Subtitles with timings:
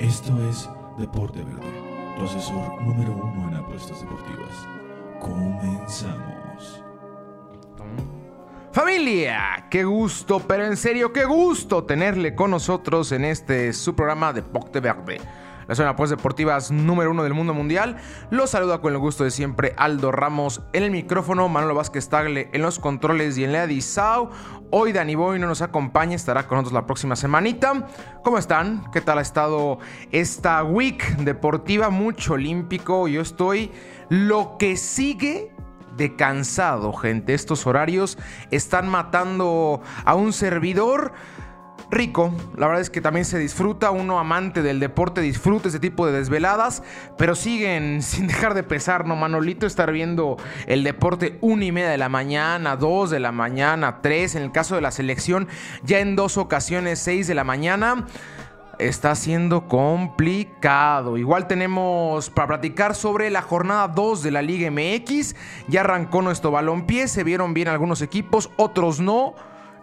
[0.00, 0.66] Esto es
[0.96, 4.66] Deporte Verde, tu asesor número uno en apuestas deportivas.
[5.20, 6.82] Comenzamos.
[8.72, 14.32] Familia, qué gusto, pero en serio, qué gusto tenerle con nosotros en este su programa
[14.32, 15.20] Deporte Verde
[15.70, 17.96] la zona pues deportivas número uno del mundo mundial.
[18.30, 22.50] Los saluda con el gusto de siempre Aldo Ramos en el micrófono, Manolo Vázquez Tagle
[22.52, 24.30] en los controles y en la edición.
[24.72, 27.86] Hoy Dani Boy no nos acompaña, estará con nosotros la próxima semanita.
[28.24, 28.90] ¿Cómo están?
[28.90, 29.78] ¿Qué tal ha estado
[30.10, 31.88] esta week deportiva?
[31.88, 33.06] Mucho olímpico.
[33.06, 33.70] Yo estoy
[34.08, 35.52] lo que sigue
[35.96, 37.32] de cansado, gente.
[37.32, 38.18] Estos horarios
[38.50, 41.12] están matando a un servidor
[41.90, 42.32] rico.
[42.56, 43.90] La verdad es que también se disfruta.
[43.90, 46.82] Uno amante del deporte disfruta ese tipo de desveladas.
[47.16, 49.16] Pero siguen sin dejar de pesar, ¿no?
[49.16, 54.00] Manolito estar viendo el deporte una y media de la mañana, dos de la mañana,
[54.02, 54.34] tres.
[54.34, 55.48] En el caso de la selección,
[55.82, 58.06] ya en dos ocasiones, seis de la mañana.
[58.78, 61.18] Está siendo complicado.
[61.18, 65.36] Igual tenemos para platicar sobre la jornada 2 de la Liga MX.
[65.68, 67.06] Ya arrancó nuestro balompié.
[67.06, 69.34] Se vieron bien algunos equipos, otros no.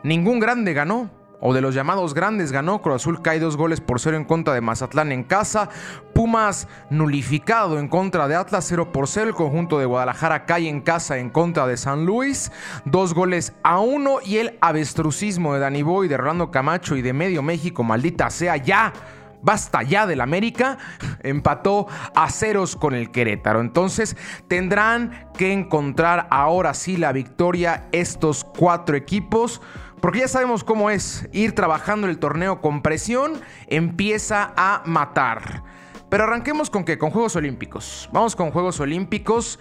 [0.02, 2.82] Ningún grande ganó o de los llamados grandes ganó.
[2.82, 5.70] Cruz Azul cae dos goles por cero en contra de Mazatlán en casa.
[6.14, 9.30] Pumas nulificado en contra de Atlas 0 por 0.
[9.30, 12.52] El conjunto de Guadalajara cae en casa en contra de San Luis.
[12.86, 14.18] Dos goles a uno.
[14.24, 18.58] Y el avestrucismo de Dani Boy, de Rolando Camacho y de Medio México, maldita sea
[18.58, 18.94] ya.
[19.40, 20.80] Basta ya del América,
[21.24, 23.62] empató a ceros con el Querétaro.
[23.62, 29.62] Entonces tendrán que encontrar ahora sí la victoria estos cuatro equipos.
[30.02, 35.64] Porque ya sabemos cómo es ir trabajando el torneo con presión, empieza a matar.
[36.10, 36.98] Pero arranquemos con qué?
[36.98, 38.10] Con Juegos Olímpicos.
[38.14, 39.60] Vamos con Juegos Olímpicos.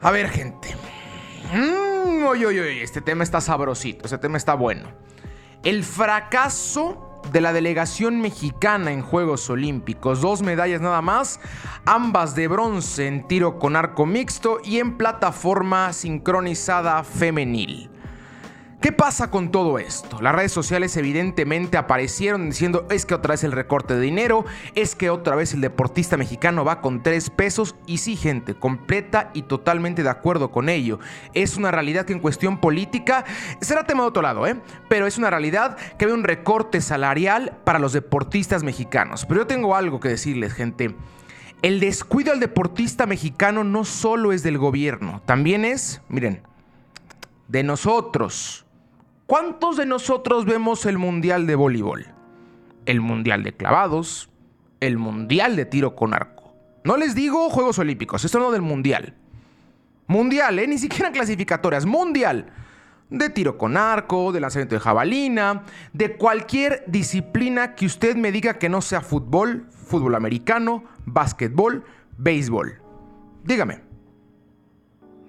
[0.00, 0.74] A ver, gente.
[1.52, 2.06] Mm,
[2.82, 4.88] este tema está sabrosito, este tema está bueno.
[5.62, 10.20] El fracaso de la delegación mexicana en Juegos Olímpicos.
[10.20, 11.40] Dos medallas nada más,
[11.84, 17.90] ambas de bronce en tiro con arco mixto y en plataforma sincronizada femenil.
[18.80, 20.20] ¿Qué pasa con todo esto?
[20.20, 24.44] Las redes sociales evidentemente aparecieron diciendo es que otra vez el recorte de dinero,
[24.74, 29.30] es que otra vez el deportista mexicano va con tres pesos y sí gente, completa
[29.32, 31.00] y totalmente de acuerdo con ello.
[31.32, 33.24] Es una realidad que en cuestión política
[33.62, 34.60] será tema de otro lado, ¿eh?
[34.90, 39.24] Pero es una realidad que hay un recorte salarial para los deportistas mexicanos.
[39.24, 40.94] Pero yo tengo algo que decirles gente.
[41.62, 46.42] El descuido al deportista mexicano no solo es del gobierno, también es, miren,
[47.48, 48.65] de nosotros
[49.26, 52.06] ¿Cuántos de nosotros vemos el Mundial de Voleibol?
[52.84, 54.30] El Mundial de Clavados,
[54.78, 56.54] el Mundial de Tiro con Arco.
[56.84, 59.16] No les digo Juegos Olímpicos, esto no del Mundial.
[60.06, 60.68] Mundial, ¿eh?
[60.68, 62.52] Ni siquiera clasificatorias, Mundial.
[63.10, 68.58] De tiro con arco, de lanzamiento de jabalina, de cualquier disciplina que usted me diga
[68.58, 71.84] que no sea fútbol, fútbol americano, básquetbol,
[72.16, 72.80] béisbol.
[73.44, 73.80] Dígame.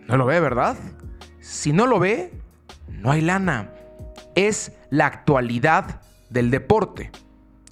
[0.07, 0.75] ¿No lo ve, verdad?
[1.39, 2.31] Si no lo ve,
[2.87, 3.73] no hay lana
[4.37, 7.11] es la actualidad del deporte.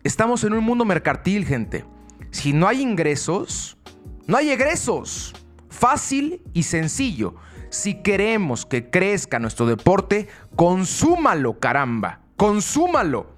[0.03, 1.85] Estamos en un mundo mercantil, gente.
[2.31, 3.77] Si no hay ingresos,
[4.25, 5.33] no hay egresos.
[5.69, 7.35] Fácil y sencillo.
[7.69, 12.21] Si queremos que crezca nuestro deporte, consúmalo, caramba.
[12.35, 13.34] Consúmalo.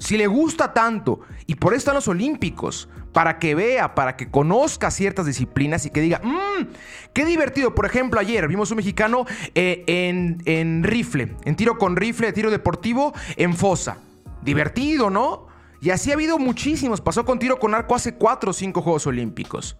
[0.00, 4.30] Si le gusta tanto, y por eso están los Olímpicos, para que vea, para que
[4.30, 6.68] conozca ciertas disciplinas y que diga, mmm,
[7.12, 7.74] qué divertido.
[7.74, 13.12] Por ejemplo, ayer vimos un mexicano eh, en, rifle, en tiro con rifle, tiro deportivo,
[13.36, 13.98] en fosa.
[14.42, 15.48] Divertido, ¿no?
[15.82, 17.02] Y así ha habido muchísimos.
[17.02, 19.76] Pasó con tiro con arco hace cuatro o cinco Juegos Olímpicos.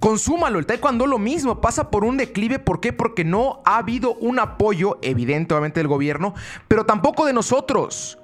[0.00, 2.92] Consúmalo, el taekwondo lo mismo, pasa por un declive, ¿por qué?
[2.92, 6.34] Porque no ha habido un apoyo, evidentemente, del gobierno,
[6.68, 8.18] pero tampoco de nosotros.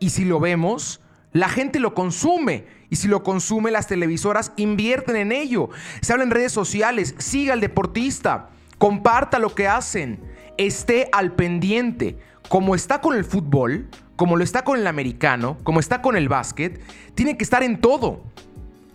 [0.00, 1.00] Y si lo vemos,
[1.32, 2.64] la gente lo consume.
[2.88, 5.68] Y si lo consume, las televisoras invierten en ello.
[6.00, 10.18] Se habla en redes sociales, siga al deportista, comparta lo que hacen,
[10.56, 12.18] esté al pendiente.
[12.48, 16.28] Como está con el fútbol, como lo está con el americano, como está con el
[16.28, 16.80] básquet,
[17.14, 18.24] tiene que estar en todo.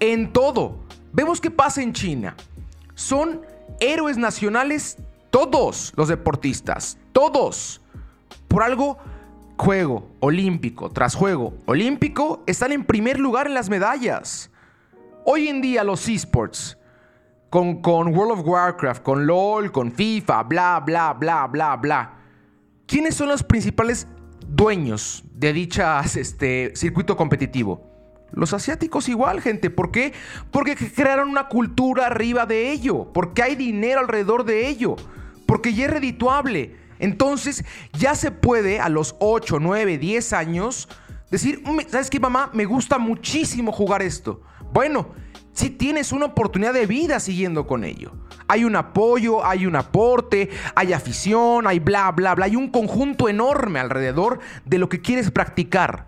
[0.02, 0.80] En todo.
[1.13, 2.36] Vemos qué pasa en China.
[2.96, 3.42] Son
[3.80, 4.98] héroes nacionales
[5.30, 6.98] todos los deportistas.
[7.13, 7.81] Todos.
[8.50, 8.98] Por algo
[9.57, 14.52] juego olímpico tras juego olímpico están en primer lugar en las medallas.
[15.25, 16.78] Hoy en día los esports,
[17.50, 22.13] con, con World of Warcraft, con LOL, con FIFA, bla, bla, bla, bla, bla.
[22.86, 24.07] ¿Quiénes son los principales
[24.48, 27.96] dueños de dichas este, circuito competitivo?
[28.31, 29.69] Los asiáticos igual, gente.
[29.69, 30.13] ¿Por qué?
[30.52, 33.12] Porque crearon una cultura arriba de ello.
[33.13, 34.96] Porque hay dinero alrededor de ello.
[35.48, 36.75] Porque ya es redituable.
[37.00, 40.88] Entonces ya se puede a los 8, 9, 10 años
[41.30, 42.50] Decir, ¿sabes qué, mamá?
[42.53, 44.42] Me gusta muchísimo jugar esto.
[44.71, 45.09] Bueno,
[45.53, 48.12] si tienes una oportunidad de vida siguiendo con ello.
[48.47, 52.45] Hay un apoyo, hay un aporte, hay afición, hay bla, bla, bla.
[52.45, 56.07] Hay un conjunto enorme alrededor de lo que quieres practicar.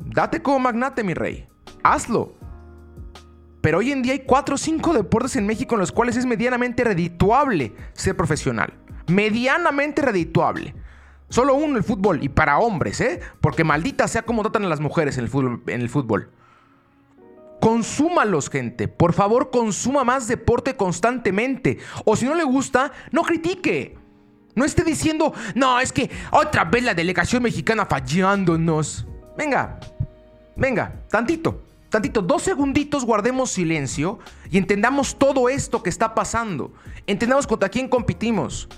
[0.00, 1.46] Date como magnate, mi rey.
[1.82, 2.34] Hazlo.
[3.60, 6.26] Pero hoy en día hay cuatro o cinco deportes en México en los cuales es
[6.26, 8.72] medianamente redituable ser profesional.
[9.06, 10.74] Medianamente redituable.
[11.28, 12.22] Solo uno, el fútbol.
[12.22, 13.20] Y para hombres, ¿eh?
[13.40, 15.62] Porque maldita sea como tratan a las mujeres en el fútbol.
[15.66, 16.30] En el fútbol.
[17.60, 18.88] Consúmalos, gente.
[18.88, 21.78] Por favor, consuma más deporte constantemente.
[22.04, 23.96] O si no le gusta, no critique.
[24.54, 29.06] No esté diciendo, no, es que otra vez la delegación mexicana fallándonos.
[29.36, 29.80] Venga,
[30.54, 31.64] venga, tantito
[31.94, 34.18] tantito, dos segunditos guardemos silencio
[34.50, 36.72] y entendamos todo esto que está pasando.
[37.06, 38.68] Entendamos contra quién competimos.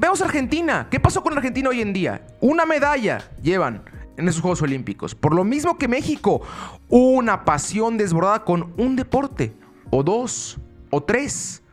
[0.00, 0.86] Veamos Argentina.
[0.88, 2.24] ¿Qué pasó con Argentina hoy en día?
[2.40, 3.82] Una medalla llevan
[4.16, 5.16] en esos Juegos Olímpicos.
[5.16, 6.40] Por lo mismo que México,
[6.88, 9.52] una pasión desbordada con un deporte,
[9.90, 10.58] o dos,
[10.90, 11.64] o tres.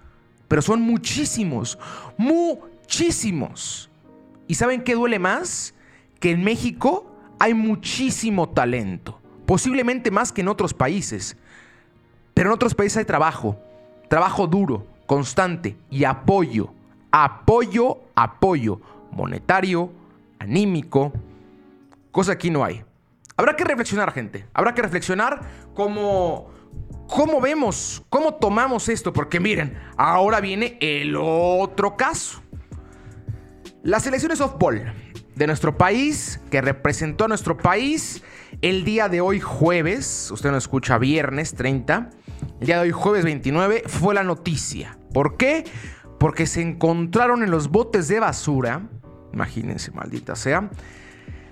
[0.47, 1.77] Pero son muchísimos,
[2.17, 3.91] muchísimos.
[4.47, 5.75] ¿Y saben qué duele más?
[6.19, 7.05] Que en México
[7.37, 11.37] hay muchísimo talento posiblemente más que en otros países.
[12.33, 13.59] Pero en otros países hay trabajo,
[14.09, 16.73] trabajo duro, constante y apoyo,
[17.15, 18.81] apoyo, apoyo
[19.11, 19.89] monetario,
[20.37, 21.13] anímico,
[22.11, 22.83] cosa aquí no hay.
[23.37, 24.45] Habrá que reflexionar, gente.
[24.53, 25.39] Habrá que reflexionar
[25.73, 26.49] cómo,
[27.07, 32.41] cómo vemos, cómo tomamos esto, porque miren, ahora viene el otro caso.
[33.81, 34.93] Las selecciones softball
[35.35, 38.23] de nuestro país, que representó a nuestro país
[38.61, 42.09] el día de hoy jueves, usted no escucha viernes 30,
[42.59, 44.97] el día de hoy jueves 29 fue la noticia.
[45.13, 45.63] ¿Por qué?
[46.25, 48.81] Porque se encontraron en los botes de basura,
[49.31, 50.71] imagínense, maldita sea,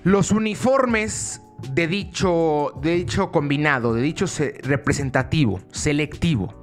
[0.04, 1.44] los uniformes
[1.74, 4.26] de dicho, de dicho combinado, de dicho
[4.64, 6.56] representativo, selectivo.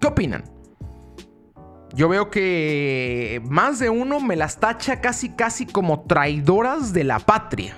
[0.00, 0.44] ¿Qué opinan?
[1.94, 7.18] Yo veo que más de uno me las tacha casi casi como traidoras de la
[7.18, 7.74] patria.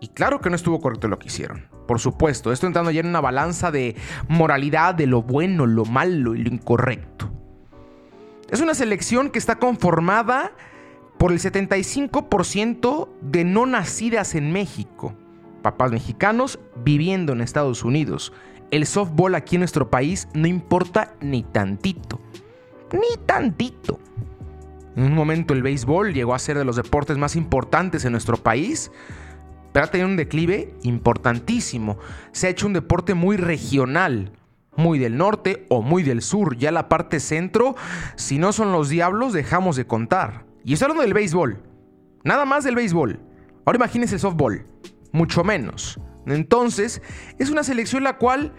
[0.00, 1.68] Y claro que no estuvo correcto lo que hicieron.
[1.86, 3.94] Por supuesto, esto entrando ya en una balanza de
[4.26, 7.30] moralidad de lo bueno, lo malo y lo incorrecto.
[8.50, 10.52] Es una selección que está conformada
[11.18, 15.14] por el 75% de no nacidas en México.
[15.62, 18.32] Papás mexicanos viviendo en Estados Unidos.
[18.70, 22.20] El softball aquí en nuestro país no importa ni tantito
[22.94, 23.98] ni tantito.
[24.96, 28.36] En un momento el béisbol llegó a ser de los deportes más importantes en nuestro
[28.36, 28.90] país,
[29.72, 31.98] pero ha tenido un declive importantísimo.
[32.32, 34.32] Se ha hecho un deporte muy regional,
[34.76, 36.56] muy del norte o muy del sur.
[36.56, 37.76] Ya la parte centro,
[38.16, 40.46] si no son los diablos, dejamos de contar.
[40.64, 41.62] Y estoy hablando del béisbol,
[42.24, 43.20] nada más del béisbol.
[43.64, 44.66] Ahora imagínense el softball,
[45.12, 46.00] mucho menos.
[46.26, 47.02] Entonces,
[47.38, 48.52] es una selección la cual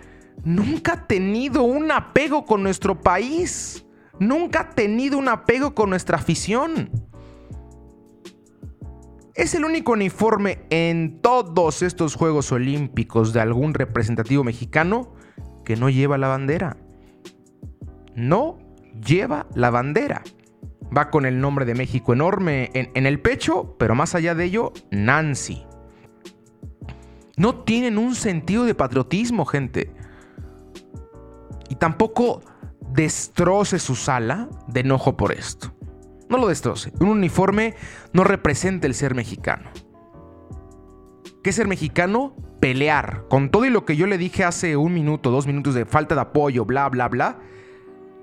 [0.44, 3.86] nunca ha tenido un apego con nuestro país
[4.20, 6.90] nunca ha tenido un apego con nuestra afición.
[9.34, 15.14] Es el único uniforme en todos estos Juegos Olímpicos de algún representativo mexicano
[15.66, 16.78] que no lleva la bandera.
[18.16, 18.58] No
[19.06, 20.24] lleva la bandera.
[20.96, 24.72] Va con el nombre de México enorme en, el pecho, pero más allá de ello,
[24.92, 25.66] Nancy.
[27.36, 29.92] No tienen un sentido de patriotismo, gente.
[31.68, 32.42] Y tampoco
[32.94, 35.76] destroce su sala de enojo por esto.
[36.30, 36.94] No lo destroce.
[37.00, 37.76] Un uniforme
[38.14, 39.70] no representa el ser mexicano.
[41.46, 42.34] ¿Qué es ser mexicano?
[42.60, 43.26] Pelear.
[43.30, 46.16] Con todo y lo que yo le dije hace un minuto, dos minutos de falta
[46.16, 47.38] de apoyo, bla, bla, bla.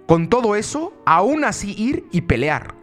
[0.09, 2.75] Con todo eso, aún así ir y pelear.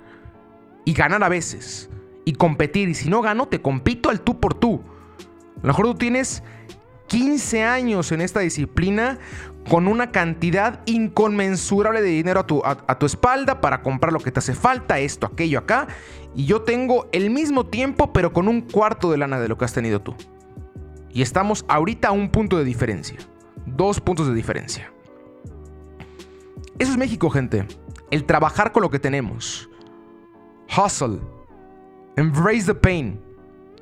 [0.86, 1.90] Y ganar a veces.
[2.24, 2.88] Y competir.
[2.88, 4.82] Y si no gano, te compito al tú por tú.
[5.58, 6.42] A lo mejor tú tienes
[7.10, 9.18] 15 años en esta disciplina
[9.68, 14.32] con una cantidad inconmensurable de dinero a tu, a, tu, espalda para comprar lo que
[14.32, 15.88] te hace falta, esto, aquello, acá.
[16.34, 19.66] Y yo tengo el mismo tiempo, pero con un cuarto de lana de lo que
[19.66, 20.16] has tenido tú.
[21.12, 23.18] Y estamos ahorita a un punto de diferencia.
[23.66, 24.92] Dos puntos de diferencia.
[26.78, 27.68] Eso es México, gente.
[28.12, 29.70] El trabajar con lo que tenemos.
[30.78, 31.20] Hustle.
[32.16, 33.20] Embrace the pain.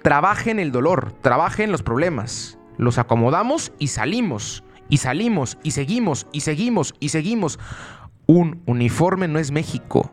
[0.02, 1.12] Trabaje en el dolor.
[1.22, 7.10] Trabaje en los problemas los acomodamos y salimos, y salimos, y seguimos, y seguimos, y
[7.10, 7.60] seguimos.
[8.26, 10.12] Un uniforme no es México.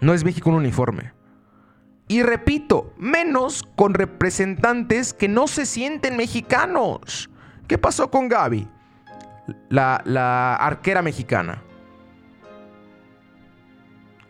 [0.00, 1.12] No es México un uniforme.
[2.08, 7.30] Y repito, menos con representantes que no se sienten mexicanos.
[7.66, 8.68] ¿Qué pasó con Gaby?
[9.70, 11.62] La, arquera mexicana.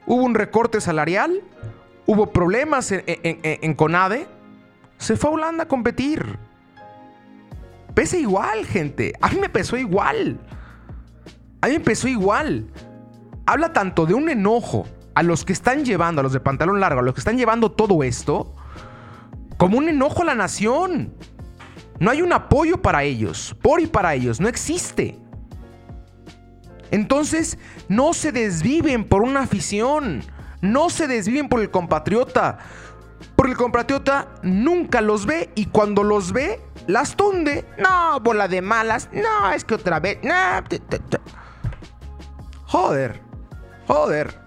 [0.07, 1.43] Hubo un recorte salarial,
[2.07, 4.27] hubo problemas en, en, Conade,
[4.99, 6.39] se fue a Holanda a competir.
[7.95, 9.13] Pesa igual, gente.
[9.21, 10.39] A mí me pesó igual.
[11.61, 12.67] A mí me pesó igual.
[13.47, 17.01] Habla tanto de un enojo a los que están llevando, a los de pantalón largo,
[17.01, 18.55] a los que están llevando todo esto,
[19.59, 21.13] como un enojo a la nación.
[22.01, 25.19] No hay un apoyo para ellos, por y para ellos, no existe.
[26.91, 27.59] Entonces,
[27.89, 30.23] no se desviven por una afición,
[30.61, 32.59] no se desviven por el compatriota,
[33.43, 37.65] porque el compatriota nunca los ve y cuando los ve, las tunde.
[37.77, 40.19] No, bola de malas, no, es que otra vez.
[42.67, 43.21] Joder,
[43.89, 44.41] joder.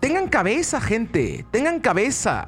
[0.00, 2.46] Tengan cabeza, gente, tengan cabeza.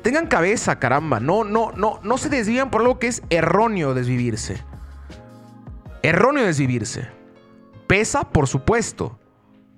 [0.00, 1.20] Tengan cabeza, caramba.
[1.20, 4.64] No, no, no, no se desvían por algo que es erróneo desvivirse.
[6.02, 7.10] Erróneo desvivirse.
[7.86, 9.18] Pesa, por supuesto.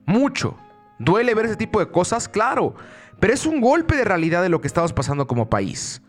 [0.07, 0.57] Mucho.
[0.99, 2.75] Duele ver ese tipo de cosas, claro.
[3.21, 6.03] Pero es un golpe de realidad de lo que estamos pasando como país.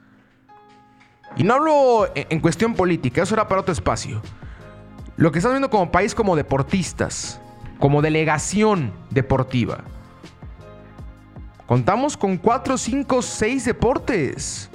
[1.36, 4.22] Y no hablo en cuestión política, eso era para otro espacio.
[5.15, 7.39] Lo que estamos viendo como país como deportistas,
[7.79, 9.84] como delegación deportiva.
[11.65, 14.69] Contamos con 4, 5, 6 deportes.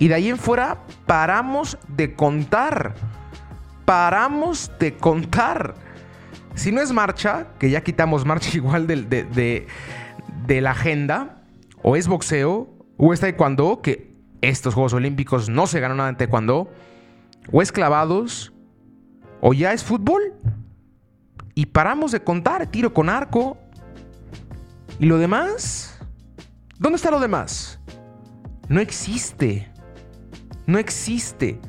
[0.00, 2.94] Y de ahí en fuera paramos de contar.
[3.84, 5.74] Paramos de contar.
[6.54, 9.66] Si no es marcha, que ya quitamos marcha igual de, de,
[10.46, 11.42] de, la agenda,
[11.82, 16.16] o es boxeo, o es taekwondo, que estos Juegos Olímpicos no se ganó nada en
[16.16, 16.70] taekwondo,
[17.52, 18.52] o es clavados,
[19.40, 20.34] o ya es fútbol.
[21.54, 23.56] Y paramos de contar tiro con arco.
[24.98, 26.00] ¿Y lo demás?
[26.78, 27.78] ¿Dónde está lo demás?
[28.68, 29.70] No existe.
[30.66, 31.60] No existe.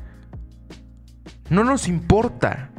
[1.50, 2.70] No nos importa.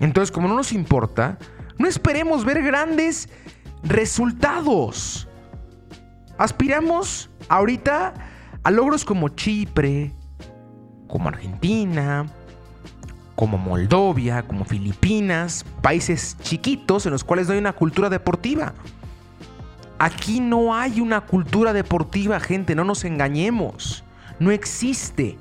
[0.00, 1.38] Entonces, como no nos importa,
[1.78, 3.28] no esperemos ver grandes
[3.82, 5.28] resultados.
[6.38, 8.14] Aspiramos ahorita
[8.62, 10.12] a logros como Chipre,
[11.06, 12.26] como Argentina,
[13.34, 18.74] como Moldovia, como Filipinas, países chiquitos en los cuales no hay una cultura deportiva.
[19.98, 24.04] Aquí no hay una cultura deportiva, gente, no nos engañemos.
[24.38, 25.38] No existe.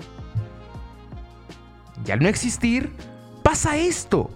[2.05, 2.93] Y al no existir,
[3.43, 4.29] pasa esto.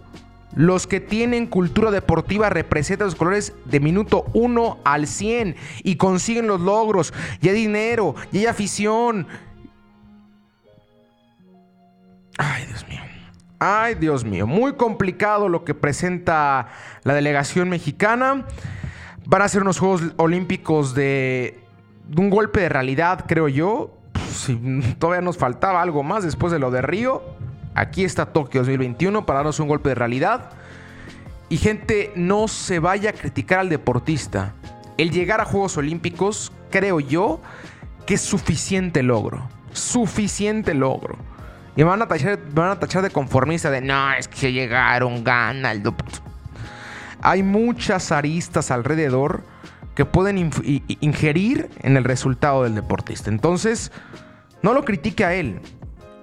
[0.56, 6.48] Los que tienen cultura deportiva representan los colores de minuto 1 al 100 y consiguen
[6.48, 7.14] los logros.
[7.42, 9.28] Y hay dinero, y hay afición.
[12.38, 13.00] Ay, Dios mío.
[13.60, 14.48] Ay, Dios mío.
[14.48, 16.70] Muy complicado lo que presenta
[17.04, 18.46] la delegación mexicana.
[19.26, 21.60] Van a ser unos Juegos Olímpicos de,
[22.18, 23.98] un golpe de realidad, creo yo.
[24.32, 24.56] Si
[24.98, 27.22] todavía nos faltaba algo más después de lo de Río.
[27.76, 30.52] Aquí está Tokio 2021 para darnos un golpe de realidad.
[31.50, 34.54] Y gente, no se vaya a criticar al deportista.
[34.98, 37.42] El llegar a Juegos Olímpicos, creo yo,
[38.06, 39.48] que es suficiente logro.
[39.72, 41.18] Suficiente logro.
[41.76, 45.24] Y me van a tachar, van a tachar de conformista de no, es que llegaron,
[45.24, 45.82] gana el
[47.22, 49.44] hay muchas aristas alrededor
[49.96, 50.52] que pueden
[51.02, 53.30] ingerir en el resultado del deportista.
[53.30, 53.92] Entonces,
[54.62, 55.60] no lo critique a él,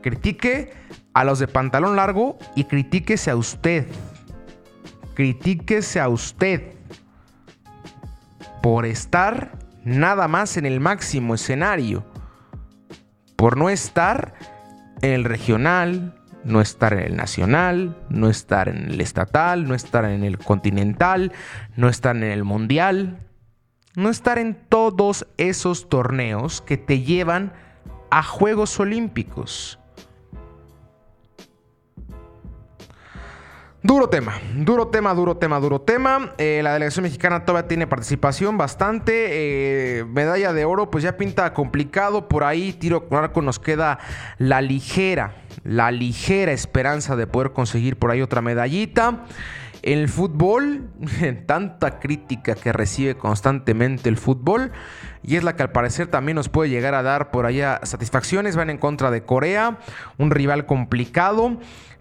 [0.03, 0.73] critique
[1.17, 3.87] a los de pantalón largo y critíquese a usted.
[5.15, 6.75] Critíquese a usted
[8.63, 12.05] por estar nada más en el máximo escenario,
[13.35, 14.35] por no estar
[15.01, 20.05] en el regional, no estar en el nacional, no estar en el estatal, no estar
[20.05, 21.33] en el continental,
[21.77, 23.27] no estar en el mundial,
[23.95, 27.55] no estar en todos esos torneos que te llevan
[28.11, 29.79] a Juegos Olímpicos.
[33.87, 36.33] Duro tema, duro tema, duro tema, duro tema.
[36.39, 39.29] Eh, la delegación mexicana todavía tiene participación bastante.
[39.31, 42.27] Eh, medalla de oro, pues ya pinta complicado.
[42.27, 44.01] Por ahí, tiro con arco, nos queda
[44.39, 49.25] la ligera, la ligera esperanza de poder conseguir por ahí otra medallita.
[49.87, 50.91] El fútbol,
[51.47, 54.73] tanta crítica que recibe constantemente el fútbol,
[55.23, 58.57] y es la que al parecer también nos puede llegar a dar por allá satisfacciones.
[58.57, 59.79] Van en contra de Corea,
[60.19, 61.59] un rival complicado.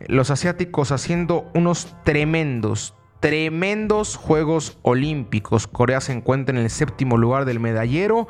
[0.08, 5.68] Los asiáticos haciendo unos tremendos, tremendos Juegos Olímpicos.
[5.68, 8.28] Corea se encuentra en el séptimo lugar del medallero,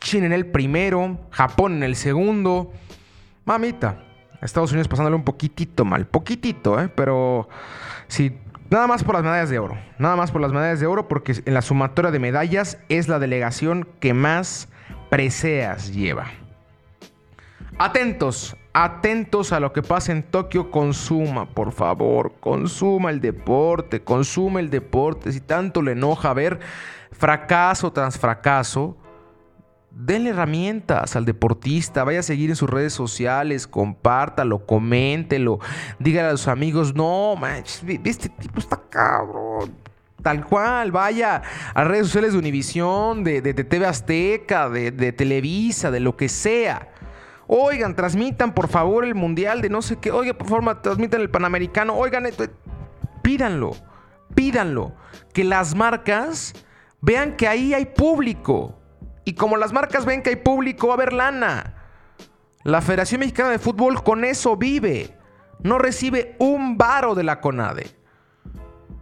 [0.00, 2.70] China en el primero, Japón en el segundo.
[3.46, 4.04] Mamita,
[4.40, 6.88] Estados Unidos pasándole un poquitito mal, poquitito, ¿eh?
[6.88, 7.48] pero
[8.06, 8.38] si
[8.72, 9.76] Nada más por las medallas de oro.
[9.98, 13.18] Nada más por las medallas de oro porque en la sumatoria de medallas es la
[13.18, 14.66] delegación que más
[15.10, 16.28] preseas lleva.
[17.76, 20.70] Atentos, atentos a lo que pasa en Tokio.
[20.70, 25.32] Consuma, por favor, consuma el deporte, consuma el deporte.
[25.32, 26.58] Si tanto le enoja ver
[27.10, 28.96] fracaso tras fracaso,
[29.94, 35.58] denle herramientas al deportista, vaya a seguir en sus redes sociales, compártalo, coméntelo,
[35.98, 39.74] dígale a sus amigos, no, manches, este tipo está cabrón.
[40.22, 41.42] Tal cual, vaya
[41.74, 46.28] a redes sociales de Univisión, de, de, TV Azteca, de, de Televisa, de lo que
[46.28, 46.88] sea.
[47.48, 50.12] Oigan, transmitan por favor el mundial de no sé qué.
[50.12, 51.94] Oigan, por favor, transmitan el panamericano.
[51.94, 52.28] Oigan.
[53.20, 53.72] Pídanlo,
[54.34, 54.92] pídanlo.
[55.32, 56.54] Que las marcas
[57.00, 58.78] vean que ahí hay público.
[59.24, 61.74] Y como las marcas ven que hay público, va a haber lana.
[62.64, 65.16] La Federación Mexicana de Fútbol con eso vive.
[65.60, 67.86] No recibe un varo de la CONADE.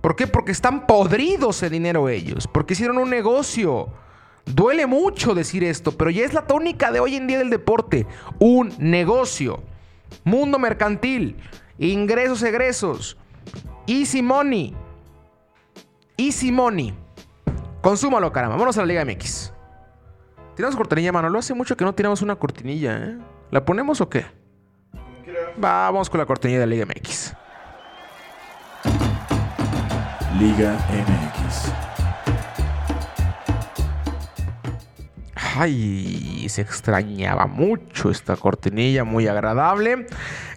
[0.01, 0.27] ¿Por qué?
[0.27, 2.47] Porque están podridos de dinero ellos.
[2.47, 3.93] Porque hicieron un negocio.
[4.47, 8.07] Duele mucho decir esto, pero ya es la tónica de hoy en día del deporte.
[8.39, 9.63] Un negocio.
[10.25, 11.37] Mundo mercantil.
[11.79, 13.17] Ingresos, egresos.
[13.87, 14.75] Easy money.
[16.17, 16.95] Easy money.
[17.83, 18.57] Consúmalo, caramba.
[18.57, 19.53] Vámonos a la Liga MX.
[20.61, 21.39] ¿Tenemos cortinilla, Manolo?
[21.39, 23.19] Hace mucho que no tenemos una cortinilla, ¿eh?
[23.51, 24.27] ¿La ponemos o qué?
[25.57, 27.33] Vamos con la cortinilla de Liga MX.
[30.39, 31.73] Liga MX.
[35.35, 40.09] Ay, se extrañaba mucho esta cortinilla, muy agradable.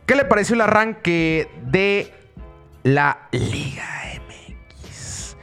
[0.06, 2.14] ¿Qué le pareció el arranque de
[2.84, 3.86] la Liga
[4.18, 5.38] MX?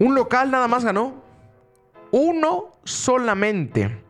[0.00, 1.23] Un local nada más ganó.
[2.16, 4.00] Uno solamente.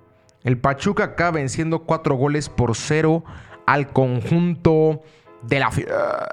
[0.43, 3.25] El Pachuca acaba venciendo cuatro goles por cero
[3.65, 5.01] al conjunto
[5.41, 6.29] de la Fiera.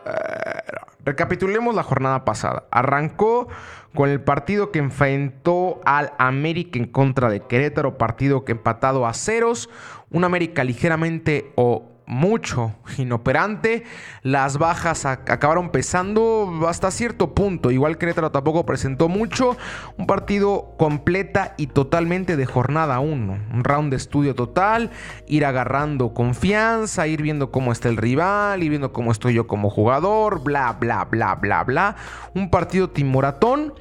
[1.05, 2.65] Recapitulemos la jornada pasada.
[2.71, 3.47] Arrancó
[3.95, 9.13] con el partido que enfrentó al América en contra de Querétaro, partido que empatado a
[9.13, 9.69] ceros.
[10.09, 13.83] Un América ligeramente o mucho inoperante.
[14.21, 17.71] Las bajas acabaron pesando hasta cierto punto.
[17.71, 19.57] Igual Querétaro tampoco presentó mucho.
[19.97, 23.39] Un partido completa y totalmente de jornada 1.
[23.53, 24.91] Un round de estudio total.
[25.27, 29.69] Ir agarrando confianza, ir viendo cómo está el rival, ir viendo cómo estoy yo como
[29.69, 30.43] jugador.
[30.43, 31.95] Bla, bla, bla, bla, bla.
[32.35, 33.73] Un partido timoratón.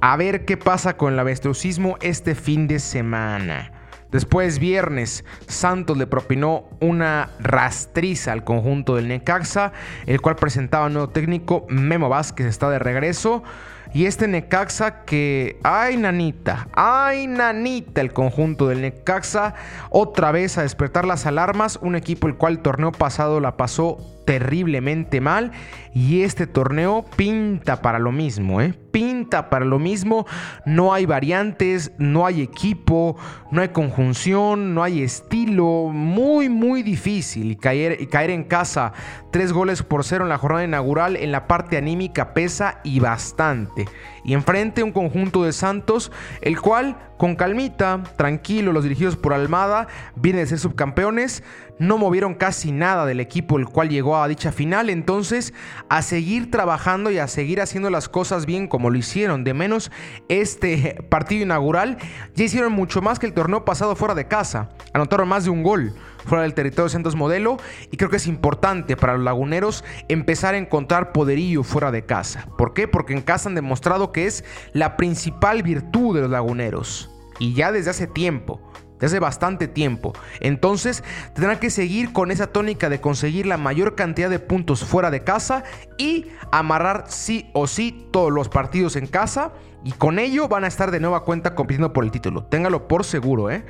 [0.00, 3.75] A ver qué pasa con el avestrusismo este fin de semana.
[4.12, 9.72] Después, viernes, Santos le propinó una rastriza al conjunto del Necaxa,
[10.06, 13.42] el cual presentaba un nuevo técnico, Memo Vázquez está de regreso.
[13.92, 19.54] Y este Necaxa que, ay nanita, ay nanita, el conjunto del Necaxa,
[19.90, 23.98] otra vez a despertar las alarmas, un equipo el cual el torneo pasado la pasó
[24.26, 25.52] terriblemente mal
[25.94, 28.74] y este torneo pinta para lo mismo, ¿eh?
[28.90, 30.26] Pinta para lo mismo,
[30.66, 33.16] no hay variantes, no hay equipo,
[33.50, 38.92] no hay conjunción, no hay estilo, muy muy difícil y caer, y caer en casa
[39.30, 43.86] tres goles por cero en la jornada inaugural en la parte anímica pesa y bastante.
[44.24, 46.10] Y enfrente un conjunto de Santos,
[46.40, 49.86] el cual con calmita, tranquilo, los dirigidos por Almada,
[50.16, 51.42] viene de ser subcampeones,
[51.78, 55.54] no movieron casi nada del equipo el cual llegó a dicha final, entonces
[55.88, 59.90] a seguir trabajando y a seguir haciendo las cosas bien como lo hicieron, de menos
[60.28, 61.98] este partido inaugural,
[62.34, 65.62] ya hicieron mucho más que el torneo pasado fuera de casa, anotaron más de un
[65.62, 65.94] gol
[66.26, 67.56] fuera del territorio de Santos Modelo.
[67.90, 72.48] Y creo que es importante para los laguneros empezar a encontrar poderío fuera de casa.
[72.58, 72.88] ¿Por qué?
[72.88, 77.10] Porque en casa han demostrado que es la principal virtud de los laguneros.
[77.38, 78.60] Y ya desde hace tiempo
[78.98, 80.12] desde bastante tiempo.
[80.40, 81.04] Entonces
[81.34, 85.24] tendrán que seguir con esa tónica de conseguir la mayor cantidad de puntos fuera de
[85.24, 85.64] casa
[85.98, 89.52] y amarrar sí o sí todos los partidos en casa.
[89.84, 92.44] Y con ello van a estar de nueva cuenta compitiendo por el título.
[92.44, 93.64] Téngalo por seguro, ¿eh?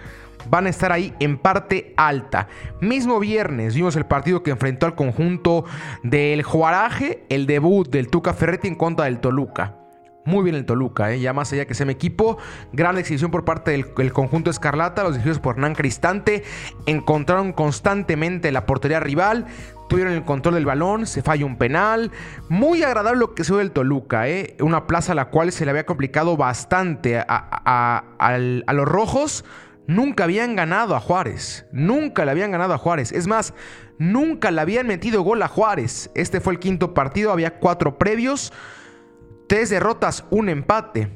[0.49, 2.49] Van a estar ahí en parte alta.
[2.81, 5.65] Mismo viernes vimos el partido que enfrentó al conjunto
[6.03, 9.86] del Juaraje, el debut del Tuca Ferretti en contra del Toluca.
[10.27, 11.21] Muy bien el Toluca, ¿eh?
[11.21, 12.37] ya más allá que sea mi equipo.
[12.73, 16.43] Gran exhibición por parte del, conjunto Escarlata, los dirigidos por Nan Cristante.
[16.85, 19.47] Encontraron constantemente la portería rival.
[19.89, 22.11] Tuvieron el control del balón, se falla un penal.
[22.49, 24.57] Muy agradable lo que se ve el Toluca, ¿eh?
[24.59, 29.45] una plaza a la cual se le había complicado bastante a, a los rojos.
[29.87, 31.67] Nunca habían ganado a Juárez.
[31.71, 33.13] Nunca le habían ganado a Juárez.
[33.13, 33.55] Es más,
[33.99, 36.11] nunca le habían metido gol a Juárez.
[36.17, 38.53] Este fue el quinto partido, había cuatro previos.
[39.49, 41.09] Tres derrotas, un empate.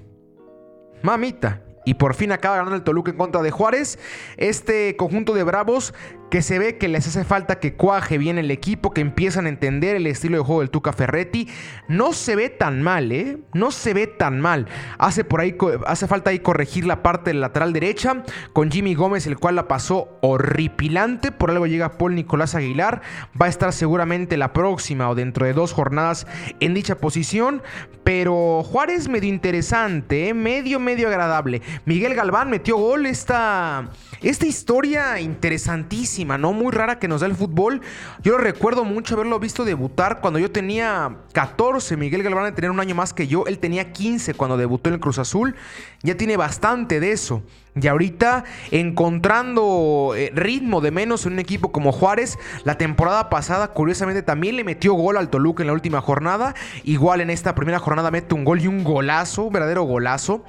[1.02, 1.62] Mamita.
[1.84, 3.98] Y por fin acaba ganando el Toluca en contra de Juárez.
[4.36, 5.94] Este conjunto de Bravos
[6.30, 9.48] que se ve que les hace falta que cuaje bien el equipo, que empiezan a
[9.48, 11.48] entender el estilo de juego del Tuca Ferretti.
[11.88, 13.38] No se ve tan mal, ¿eh?
[13.52, 14.66] No se ve tan mal.
[14.98, 19.38] Hace por ahí, hace falta ahí corregir la parte lateral derecha con Jimmy Gómez, el
[19.38, 21.32] cual la pasó horripilante.
[21.32, 23.02] Por algo llega Paul Nicolás Aguilar.
[23.40, 26.28] Va a estar seguramente la próxima o dentro de dos jornadas
[26.60, 27.62] en dicha posición.
[28.04, 30.34] Pero Juárez medio interesante, ¿eh?
[30.34, 31.60] medio, medio agradable.
[31.84, 33.90] Miguel Galván metió gol esta,
[34.22, 36.52] esta historia interesantísima ¿no?
[36.52, 37.80] Muy rara que nos da el fútbol.
[38.22, 41.96] Yo recuerdo mucho haberlo visto debutar cuando yo tenía 14.
[41.96, 43.44] Miguel Galván tener un año más que yo.
[43.46, 45.56] Él tenía 15 cuando debutó en el Cruz Azul.
[46.02, 47.42] Ya tiene bastante de eso.
[47.80, 53.68] Y ahorita encontrando eh, ritmo de menos en un equipo como Juárez, la temporada pasada
[53.68, 56.54] curiosamente también le metió gol al Toluca en la última jornada.
[56.84, 60.44] Igual en esta primera jornada mete un gol y un golazo, un verdadero golazo.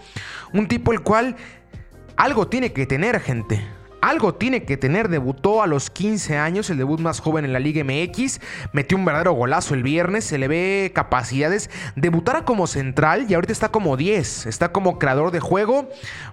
[0.53, 1.35] Un tipo el cual
[2.17, 3.61] algo tiene que tener gente
[4.01, 5.09] algo tiene que tener.
[5.09, 8.39] Debutó a los 15 años, el debut más joven en la Liga MX.
[8.73, 10.25] Metió un verdadero golazo el viernes.
[10.25, 11.69] Se le ve capacidades.
[11.95, 14.47] Debutara como central y ahorita está como 10.
[14.47, 15.89] Está como creador de juego.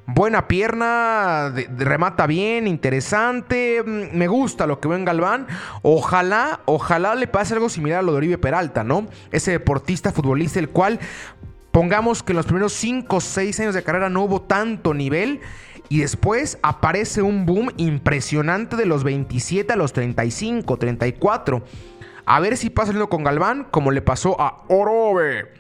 [0.07, 1.53] Buena pierna.
[1.77, 2.67] remata bien.
[2.67, 3.83] Interesante.
[3.85, 5.47] Mm, me gusta lo que ve en Galván.
[5.83, 9.07] Ojalá, ojalá le pase algo similar a lo de Oribe Peralta, ¿no?
[9.31, 10.99] Ese deportista, futbolista, el cual.
[11.71, 15.41] Pongamos que en los primeros 5 o 6 años de carrera no hubo tanto nivel
[15.89, 21.63] y después aparece un boom impresionante de los 27 a los 35, 34.
[22.27, 25.59] A ver si pasa con Galván como le pasó a Orobe.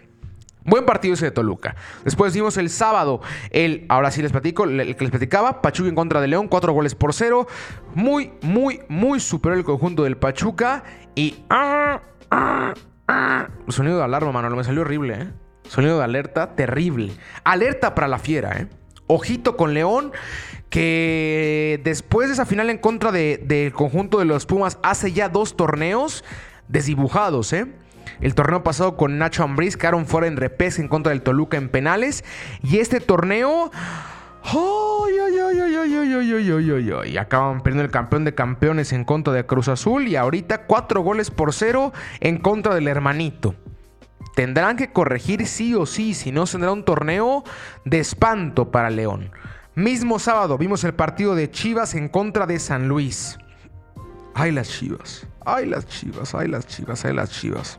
[0.64, 1.76] Buen partido ese de Toluca.
[2.04, 5.94] Después vimos el sábado, el, ahora sí les platico, el que les platicaba, Pachuca en
[5.94, 7.46] contra de León, cuatro goles por cero.
[7.94, 10.84] Muy, muy, muy superior el conjunto del Pachuca.
[11.14, 11.42] Y...
[11.48, 12.74] Ah, ah,
[13.06, 13.48] ah.
[13.68, 15.32] Sonido de alarma, mano, me salió horrible, ¿eh?
[15.68, 17.12] Sonido de alerta, terrible.
[17.44, 18.68] Alerta para la fiera, ¿eh?
[19.08, 20.12] Ojito con León,
[20.70, 25.56] que después de esa final en contra del conjunto de los Pumas hace ya dos
[25.56, 26.24] torneos
[26.68, 27.66] desdibujados, ¿eh?
[28.20, 31.68] El torneo pasado con Nacho Ambriz quedaron fuera en repes en contra del Toluca en
[31.68, 32.24] penales.
[32.62, 33.70] Y este torneo.
[37.04, 40.08] Y acaban perdiendo el campeón de campeones en contra de Cruz Azul.
[40.08, 43.54] Y ahorita cuatro goles por cero en contra del hermanito.
[44.34, 47.44] Tendrán que corregir sí o sí, si no tendrá un torneo
[47.84, 49.30] de espanto para León.
[49.74, 53.38] Mismo sábado vimos el partido de Chivas en contra de San Luis.
[54.34, 57.78] Ay las Chivas, ay las Chivas, ay las Chivas, ay las Chivas.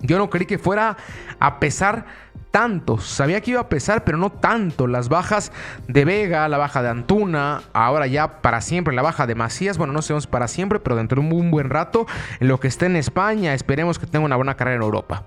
[0.00, 0.96] Yo no creí que fuera
[1.38, 2.06] a pesar
[2.50, 2.98] tanto.
[2.98, 4.86] Sabía que iba a pesar, pero no tanto.
[4.86, 5.52] Las bajas
[5.88, 9.78] de Vega, la baja de Antuna, ahora ya para siempre la baja de Macías.
[9.78, 12.06] Bueno, no sabemos para siempre, pero dentro de un buen rato,
[12.40, 15.24] en lo que esté en España, esperemos que tenga una buena carrera en Europa.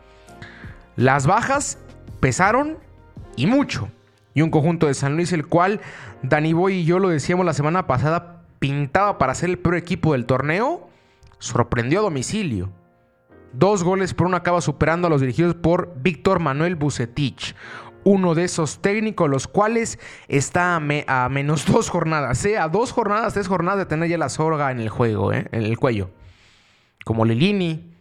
[0.95, 1.77] Las bajas
[2.19, 2.77] pesaron
[3.35, 3.89] y mucho.
[4.33, 5.81] Y un conjunto de San Luis, el cual
[6.21, 10.13] Dani Boy y yo lo decíamos la semana pasada, pintaba para ser el peor equipo
[10.13, 10.89] del torneo,
[11.39, 12.69] sorprendió a domicilio.
[13.53, 17.55] Dos goles por uno acaba superando a los dirigidos por Víctor Manuel Bucetich.
[18.03, 22.57] Uno de esos técnicos, los cuales está a, menos dos jornadas, ¿eh?
[22.57, 25.47] a dos jornadas, tres jornadas de tener ya la sorga en el juego, ¿eh?
[25.51, 26.09] en el cuello.
[27.05, 27.94] Como Lilini,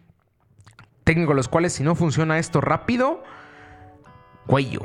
[1.05, 3.23] técnicos los cuales si no funciona esto rápido,
[4.45, 4.81] cuello,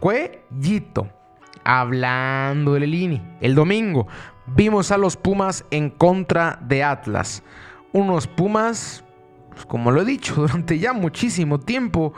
[0.00, 1.08] cuellito.
[1.64, 4.06] Hablando de Lelini, el domingo
[4.46, 7.42] vimos a los Pumas en contra de Atlas.
[7.92, 9.04] Unos Pumas,
[9.50, 12.14] pues, como lo he dicho durante ya muchísimo tiempo,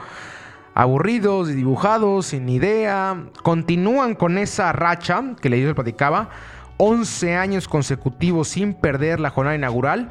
[0.74, 3.24] aburridos, dibujados, sin idea.
[3.42, 6.30] Continúan con esa racha que les platicaba.
[6.76, 10.10] 11 años consecutivos sin perder la jornada inaugural,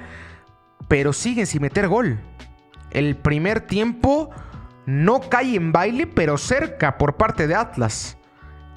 [0.88, 2.20] pero siguen sin meter gol.
[2.92, 4.30] El primer tiempo
[4.86, 8.18] no cae en baile, pero cerca por parte de Atlas.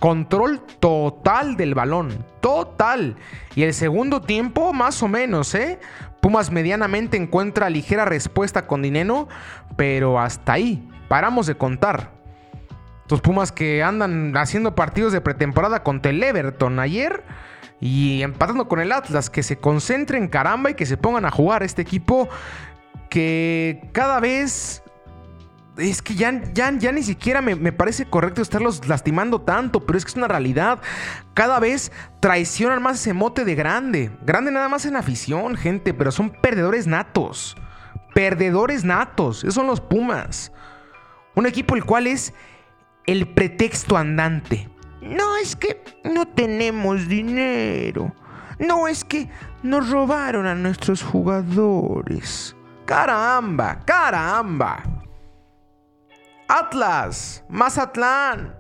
[0.01, 3.17] Control total del balón, total.
[3.55, 5.79] Y el segundo tiempo, más o menos, ¿eh?
[6.21, 9.29] Pumas medianamente encuentra ligera respuesta con Dineno,
[9.77, 12.11] pero hasta ahí, paramos de contar.
[13.09, 17.23] Los Pumas que andan haciendo partidos de pretemporada contra el Everton ayer
[17.79, 21.63] y empatando con el Atlas, que se concentren caramba y que se pongan a jugar.
[21.63, 22.29] Este equipo
[23.13, 24.83] que cada vez
[25.77, 30.07] es que ya, ya, ya ni siquiera me, parece correcto estarlos lastimando tanto, pero es
[30.07, 30.81] que es una realidad.
[31.35, 34.11] Cada vez traicionan más ese mote de grande.
[34.25, 37.55] Grande nada más en afición, gente, pero son perdedores natos.
[38.15, 39.45] Perdedores natos.
[39.45, 40.51] Esos son los Pumas.
[41.35, 42.33] Un equipo el cual es
[43.05, 44.71] el pretexto andante.
[45.03, 48.15] No es que no tenemos dinero.
[48.59, 49.29] No es que
[49.63, 52.57] nos robaron a nuestros jugadores.
[52.93, 54.83] Caramba, caramba.
[56.47, 58.55] Atlas, Mazatlán,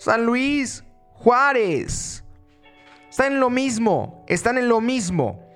[0.00, 2.24] San Luis, Juárez.
[3.08, 5.48] Están en lo mismo, están en lo mismo.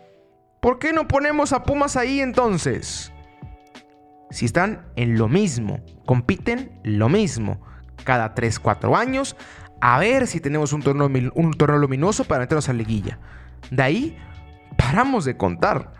[0.61, 3.13] ¿Por qué no ponemos a Pumas ahí entonces?
[4.31, 7.61] Si están en lo mismo, compiten lo mismo,
[8.05, 9.37] cada 3-4 años,
[9.81, 13.19] a ver si tenemos un torneo, un torneo luminoso para meternos a liguilla.
[13.73, 14.17] De ahí,
[14.79, 15.93] paramos de contar.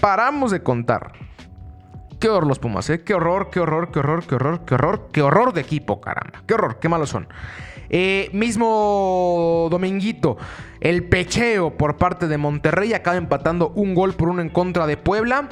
[0.00, 1.33] Paramos de contar.
[2.24, 3.02] Qué horror los Pumas, ¿eh?
[3.04, 6.42] Qué horror, qué horror, qué horror, qué horror, qué horror, qué horror de equipo, caramba.
[6.46, 7.28] Qué horror, qué malos son.
[7.90, 10.38] Eh, mismo Dominguito,
[10.80, 14.96] el pecheo por parte de Monterrey acaba empatando un gol por uno en contra de
[14.96, 15.50] Puebla.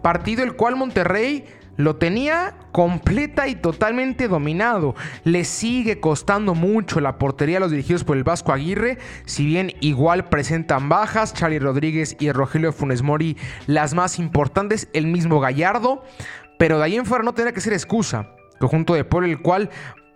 [0.00, 1.44] Partido el cual Monterrey
[1.76, 4.94] lo tenía completa y totalmente dominado.
[5.24, 8.98] Le sigue costando mucho la portería a los dirigidos por el Vasco Aguirre.
[9.24, 15.06] Si bien igual presentan bajas, Charlie Rodríguez y Rogelio Funes Mori las más importantes, el
[15.06, 16.04] mismo Gallardo.
[16.58, 18.28] Pero de ahí en fuera no tendría que ser excusa.
[18.58, 19.70] Conjunto de Puebla, el cual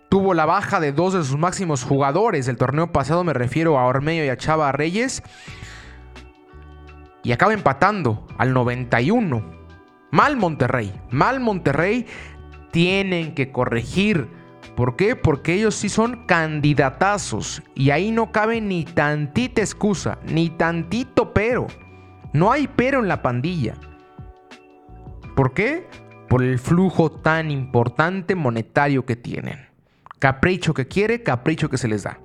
[0.09, 3.85] tuvo la baja de dos de sus máximos jugadores del torneo pasado, me refiero a
[3.85, 5.21] Ormeño y a Chava Reyes.
[7.23, 9.56] Y acaba empatando al 91.
[10.11, 12.05] Mal Monterrey, mal Monterrey,
[12.71, 14.27] tienen que corregir.
[14.75, 15.15] ¿Por qué?
[15.15, 21.67] Porque ellos sí son candidatazos y ahí no cabe ni tantita excusa, ni tantito pero.
[22.33, 23.73] No hay pero en la pandilla.
[25.35, 25.87] ¿Por qué?
[26.29, 29.67] Por el flujo tan importante monetario que tienen.
[30.19, 32.19] Capricho que quiere, capricho que se les da.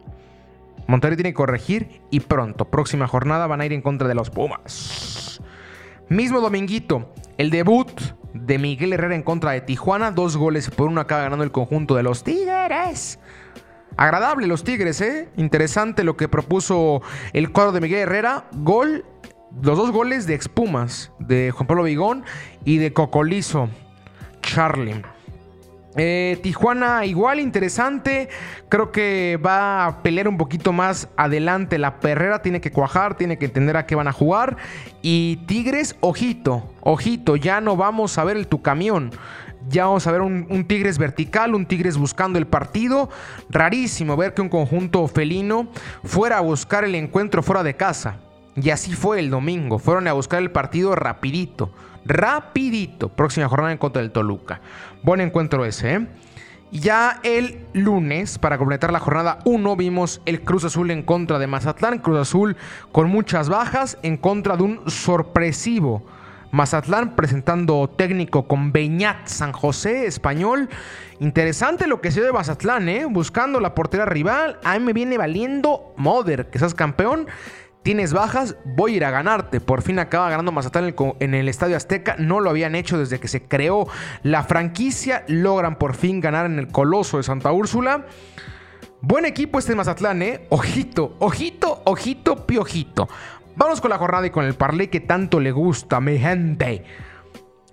[0.87, 4.31] Monterrey tiene que corregir y pronto, próxima jornada, van a ir en contra de los
[4.31, 5.41] Pumas.
[6.09, 7.13] Mismo dominguito,
[7.43, 7.91] el debut
[8.35, 11.97] de Miguel Herrera en contra de Tijuana, dos goles por uno acaba ganando el conjunto
[11.97, 13.19] de los Tigres.
[13.97, 15.29] Agradable los Tigres, ¿eh?
[15.37, 17.03] Interesante lo que propuso
[17.33, 18.49] el cuadro de Miguel Herrera.
[18.53, 19.05] Gol,
[19.61, 22.25] los dos goles de Expumas, de Juan Pablo Vigón
[22.65, 23.69] y de Cocolizo,
[24.41, 25.03] Charlie.
[25.97, 28.31] Eh, Tijuana igual interesante,
[28.71, 31.79] creo que va a pelear un poquito más adelante.
[31.79, 34.57] La perrera tiene que cuajar, tiene que entender a qué van a jugar.
[35.03, 39.11] Y Tigres, ojito, ojito, ya no vamos a ver el tu camión.
[39.69, 43.11] Ya vamos a ver un, un, Tigres vertical, un Tigres buscando el partido.
[43.49, 45.69] Rarísimo ver que un conjunto felino
[46.03, 48.17] fuera a buscar el encuentro fuera de casa.
[48.57, 49.79] Y así fue el domingo.
[49.79, 51.73] Fueron a buscar el partido rapidito.
[52.05, 53.09] Rapidito.
[53.09, 54.61] Próxima jornada en contra del Toluca.
[55.03, 56.07] Buen encuentro ese, ¿eh?
[56.73, 61.47] Ya el lunes, para completar la jornada 1, vimos el Cruz Azul en contra de
[61.47, 61.99] Mazatlán.
[61.99, 62.57] Cruz Azul
[62.93, 66.03] con muchas bajas en contra de un sorpresivo
[66.51, 70.71] Mazatlán presentando técnico con Beñat San José, español.
[71.21, 73.07] Interesante lo que se dio de Mazatlán, ¿eh?
[73.07, 74.59] Buscando la portera rival.
[74.65, 77.27] A mí me viene valiendo Moder, que seas campeón
[77.83, 79.61] tienes bajas, voy a ir a ganarte.
[79.61, 82.17] Por fin acaba ganando Mazatlán en el, Estadio Azteca.
[82.19, 83.89] No lo habían hecho desde que se creó
[84.23, 85.25] la franquicia.
[85.29, 88.07] Logran por fin ganar en el Coloso de Santa Úrsula.
[89.01, 90.47] Buen equipo este Mazatlán, ¿eh?
[90.51, 93.09] Ojito, ojito, ojito, piojito.
[93.57, 96.85] Vamos con la jornada y con el parlé que tanto le gusta, mi gente.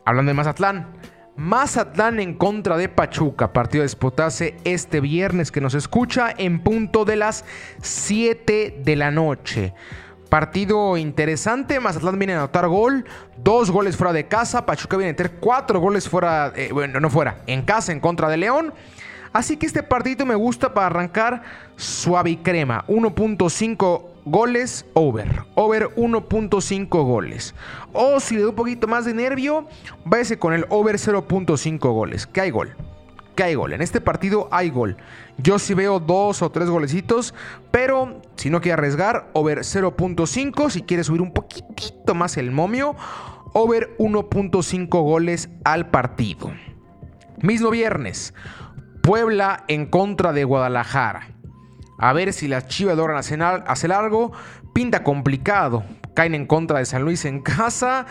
[0.06, 0.99] Hablando de Mazatlán.
[1.40, 3.54] Mazatlán en contra de Pachuca.
[3.54, 7.46] Partido de disputase este viernes que nos escucha en punto de las
[7.82, 9.74] 7 de la noche.
[10.28, 11.80] Partido interesante.
[11.80, 13.06] Mazatlán viene a anotar gol.
[13.38, 14.66] Dos goles fuera de casa.
[14.66, 16.52] Pachuca viene a meter cuatro goles fuera.
[16.58, 17.38] Eh, bueno, no fuera.
[17.48, 18.74] En casa en contra de León.
[19.32, 21.44] Así que este partido me gusta para arrancar
[21.78, 22.84] suave y crema.
[22.90, 25.46] 1.5 goles over.
[25.56, 27.56] Over 1.5 goles.
[27.94, 29.68] O si le doy un poquito más de nervio,
[30.06, 32.28] váyase con el over 0.5 goles.
[32.28, 32.76] Que hay gol.
[33.36, 33.74] Que hay gol.
[33.74, 34.98] En este partido hay gol.
[35.38, 37.34] Yo sí veo dos o tres golecitos.
[37.72, 40.70] Pero si no quiere arriesgar, over 0.5.
[40.70, 42.96] Si quiere subir un poquitito más el momio,
[43.54, 46.52] over 1.5 goles al partido.
[47.42, 48.34] Mismo viernes.
[49.02, 51.39] Puebla en contra de Guadalajara.
[52.00, 54.32] A ver si las Chivas logran hacer algo.
[54.74, 55.84] Pinta complicado.
[56.16, 58.06] Caen en contra de San Luis en casa.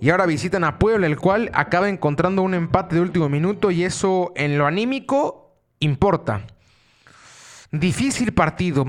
[0.00, 3.70] Y ahora visitan a Puebla, el cual acaba encontrando un empate de último minuto.
[3.70, 6.42] Y eso en lo anímico importa.
[7.70, 8.86] Difícil partido.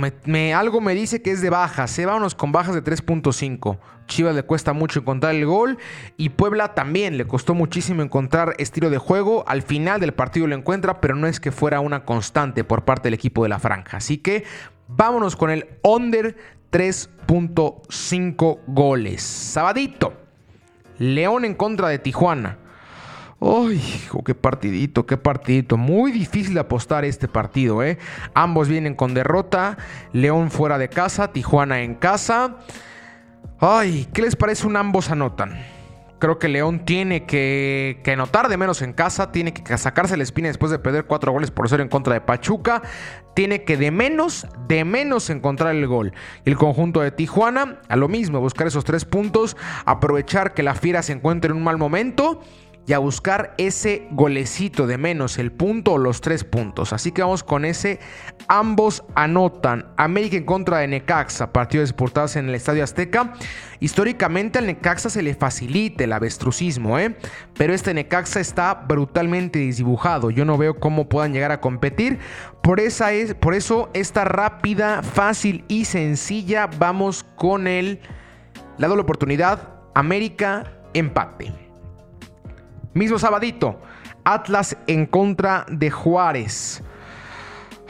[0.55, 1.91] Algo me dice que es de bajas.
[1.91, 3.77] Se vámonos con bajas de 3.5.
[4.07, 5.77] Chivas le cuesta mucho encontrar el gol.
[6.15, 9.43] Y Puebla también le costó muchísimo encontrar estilo de juego.
[9.49, 13.07] Al final del partido lo encuentra, pero no es que fuera una constante por parte
[13.07, 13.97] del equipo de la franja.
[13.97, 14.45] Así que
[14.87, 16.37] vámonos con el under
[16.71, 19.21] 3.5 goles.
[19.21, 20.13] Sabadito.
[20.99, 22.59] León en contra de Tijuana.
[23.41, 23.81] ¡Ay,
[24.25, 25.77] qué partidito, qué partidito!
[25.77, 27.97] Muy difícil apostar este partido, ¿eh?
[28.33, 29.77] Ambos vienen con derrota.
[30.11, 32.57] León fuera de casa, Tijuana en casa.
[33.59, 34.09] ¡Ay!
[34.13, 35.57] ¿Qué les parece un ambos anotan?
[36.19, 40.23] Creo que León tiene que, que, anotar de menos en casa, tiene que sacarse la
[40.23, 42.81] espina después de perder cuatro goles por cero en contra de Pachuca,
[43.35, 46.13] tiene que de menos, de menos encontrar el gol.
[46.43, 51.03] El conjunto de Tijuana, a lo mismo, buscar esos tres puntos, aprovechar que la Fiera
[51.03, 52.41] se encuentre en un mal momento
[52.89, 56.91] y a buscar ese golecito de menos, el punto o los tres puntos.
[56.91, 57.99] Así que vamos con ese.
[58.47, 59.85] Ambos anotan.
[59.95, 63.35] América en contra de Necaxa, partido disputados en el Estadio Azteca.
[63.79, 67.15] Históricamente al Necaxa se le facilita el avestrucismo, ¿eh?
[67.55, 70.31] pero este Necaxa está brutalmente desdibujado.
[70.31, 72.17] Yo no veo cómo puedan llegar a competir.
[72.63, 77.99] Por, esa es, por eso, esta rápida, fácil y sencilla, vamos con el,
[78.79, 79.75] la doble oportunidad.
[79.93, 81.68] América empate.
[82.93, 83.79] Mismo sabadito,
[84.23, 86.83] Atlas en contra de Juárez.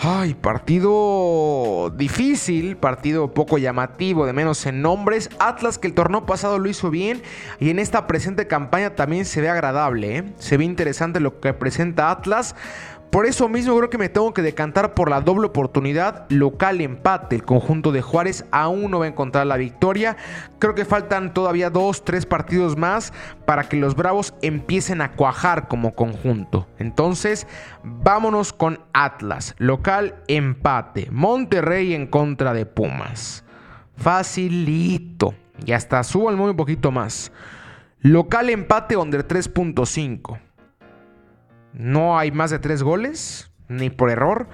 [0.01, 5.29] Ay, partido difícil, partido poco llamativo, de menos en nombres.
[5.39, 7.21] Atlas que el torneo pasado lo hizo bien
[7.59, 10.17] y en esta presente campaña también se ve agradable.
[10.17, 10.33] ¿eh?
[10.37, 12.55] Se ve interesante lo que presenta Atlas.
[13.09, 17.37] Por eso mismo creo que me tengo que decantar por la doble oportunidad local empate.
[17.37, 20.15] El conjunto de Juárez aún no va a encontrar la victoria.
[20.59, 23.11] Creo que faltan todavía dos, tres partidos más
[23.47, 26.67] para que los Bravos empiecen a cuajar como conjunto.
[26.77, 27.47] Entonces,
[27.83, 29.55] vámonos con Atlas.
[29.57, 31.07] Local empate.
[31.09, 33.43] Monterrey en contra de Pumas.
[33.97, 35.33] Facilito.
[35.65, 37.31] Y hasta subo el un poquito más.
[38.01, 40.39] Local empate under 3.5.
[41.73, 44.47] No hay más de tres goles, ni por error.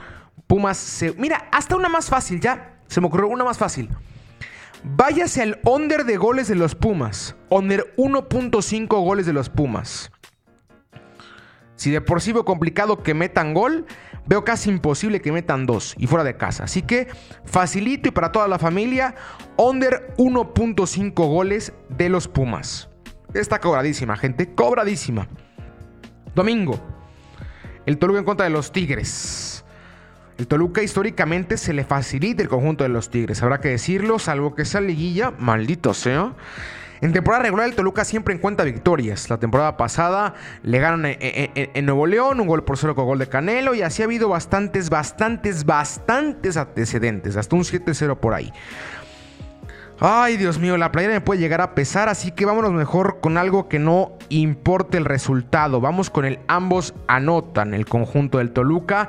[0.48, 1.14] Pumas se...
[1.14, 2.80] Mira, hasta una más fácil, ya.
[2.88, 3.90] Se me ocurrió una más fácil.
[4.84, 7.36] Váyase al under de goles de los Pumas.
[7.50, 10.12] Under 1.5 goles de los Pumas.
[11.76, 13.86] Si de por sí veo complicado que metan gol,
[14.28, 16.66] veo casi imposible que metan dos y fuera de casa.
[16.66, 17.08] Así que
[17.46, 19.16] facilito y para toda la familia,
[19.58, 22.90] under 1.5 goles de los Pumas.
[23.34, 25.28] Está cobradísima, gente, cobradísima.
[26.34, 26.80] Domingo,
[27.86, 29.64] el Toluca en contra de los Tigres.
[30.38, 34.54] El Toluca históricamente se le facilita el conjunto de los Tigres, habrá que decirlo, salvo
[34.54, 36.34] que sea liguilla, maldito sea.
[37.02, 39.30] En temporada regular el Toluca siempre encuentra victorias.
[39.30, 43.28] La temporada pasada le ganan en, Nuevo León, un gol por cero con gol de
[43.28, 48.52] Canelo y así ha habido bastantes, bastantes, bastantes antecedentes, hasta un 7-0 por ahí.
[50.00, 53.38] Ay, Dios mío, la playera me puede llegar a pesar, así que vámonos mejor con
[53.38, 55.80] algo que no importe el resultado.
[55.80, 59.08] Vamos con el ambos anotan, el conjunto del Toluca,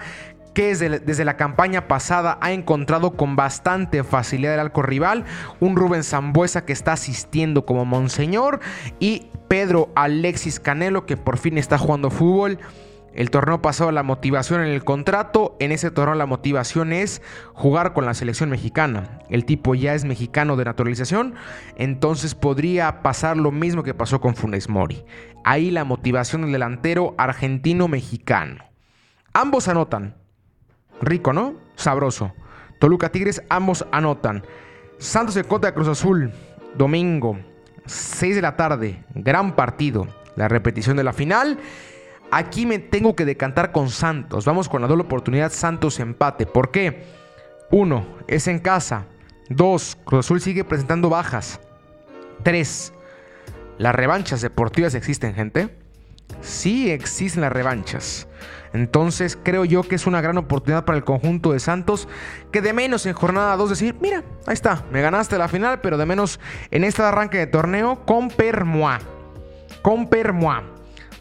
[0.55, 5.25] que desde, la campaña pasada ha encontrado con bastante facilidad el arco rival.
[5.59, 8.61] Un Rubén Zambuesa que está asistiendo como Monseñor
[9.01, 12.59] y Pedro Alexis Canelo que por fin está jugando fútbol.
[13.17, 17.23] El torneo pasado la motivación en el contrato, en ese torneo la motivación es
[17.55, 19.21] jugar con la selección mexicana.
[19.31, 21.35] El tipo ya es mexicano de naturalización,
[21.77, 25.03] entonces podría pasar lo mismo que pasó con Funes Mori.
[25.45, 28.63] Ahí la motivación del delantero argentino-mexicano.
[29.33, 30.15] Ambos anotan.
[31.01, 31.55] Rico, ¿no?
[31.75, 32.35] Sabroso.
[32.81, 34.45] Toluca Tigres, ambos anotan.
[34.99, 36.33] Santos en contra de Cruz Azul,
[36.77, 37.39] domingo,
[37.87, 40.07] 6 de la tarde, gran partido.
[40.37, 41.59] La repetición de la final.
[42.37, 44.45] Aquí me tengo que decantar con Santos.
[44.45, 46.45] Vamos con la doble oportunidad Santos empate.
[46.45, 47.07] ¿Por qué?
[47.71, 49.07] Uno, es en casa.
[49.49, 51.61] Dos, Cruz Azul sigue presentando bajas.
[52.43, 52.93] Tres,
[53.79, 55.79] las revanchas deportivas existen, gente.
[56.43, 58.29] Sí existen las revanchas.
[58.75, 62.07] Entonces creo yo que es una gran oportunidad para el conjunto de Santos
[62.53, 65.97] que de menos en jornada 2 decir, mira, ahí está, me ganaste la final, pero
[65.97, 66.39] de menos
[66.71, 68.99] en este arranque de torneo con Permoa.
[69.81, 70.76] Con Permoa.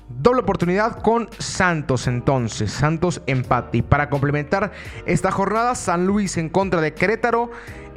[0.08, 2.72] Doble oportunidad con Santos entonces.
[2.72, 3.80] Santos empate.
[3.80, 4.72] Y para complementar
[5.06, 7.52] esta jornada, San Luis en contra de Querétaro.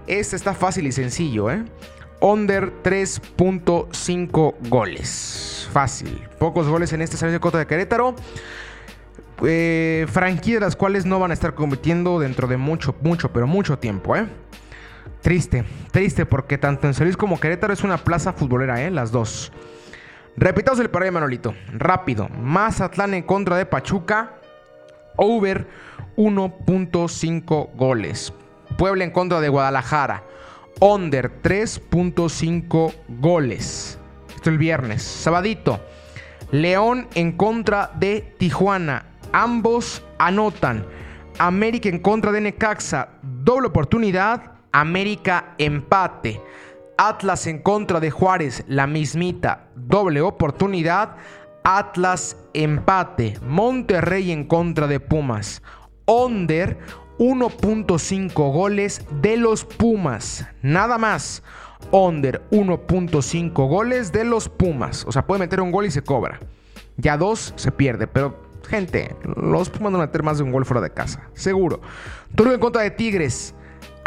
[0.07, 1.65] Este está fácil y sencillo, ¿eh?
[2.21, 5.69] Under 3.5 goles.
[5.71, 6.27] Fácil.
[6.39, 8.17] Pocos goles en este servicio de contra de Querétaro.
[9.43, 10.07] Eh,
[10.61, 14.27] las cuales no van a estar compitiendo dentro de mucho, mucho, pero mucho tiempo, ¿eh?
[15.21, 18.91] Triste, triste porque tanto en San Luis como Querétaro es una plaza futbolera, ¿eh?
[18.91, 19.53] Las dos.
[20.39, 21.55] Repitamos el partido, Manolito.
[21.73, 22.29] Rápido.
[22.29, 24.35] Mazatlán en contra de Pachuca.
[25.17, 25.67] Over
[26.17, 28.33] 1.5 goles.
[28.77, 30.23] Puebla en contra de Guadalajara.
[30.79, 33.99] Under 3.5 goles.
[34.33, 35.03] Esto el viernes.
[35.03, 35.81] Sabadito.
[36.53, 39.07] León en contra de Tijuana.
[39.33, 40.87] Ambos anotan.
[41.41, 43.09] América en contra de Necaxa.
[43.23, 44.53] Doble oportunidad.
[44.71, 46.41] América empate.
[47.01, 51.15] Atlas en contra de Juárez, la mismita, doble oportunidad.
[51.63, 53.39] Atlas empate.
[53.47, 55.63] Monterrey en contra de Pumas.
[56.07, 56.77] Onder
[57.21, 60.49] 1.5 goles de los Pumas.
[60.61, 61.45] Nada más.
[61.93, 65.05] Under 1.5 goles de los Pumas.
[65.07, 66.41] O sea, puede meter un gol y se cobra.
[66.97, 70.67] Ya dos se pierde, pero gente, los Pumas van a meter más de un gol
[70.67, 71.29] fuera de casa.
[71.35, 71.81] Seguro.
[72.35, 73.55] Toluca en contra de Tigres.